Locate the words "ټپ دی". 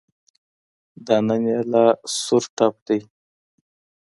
2.55-2.99